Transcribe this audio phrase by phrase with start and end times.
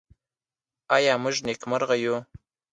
[0.95, 2.15] آیا موږ نېکمرغه یو؟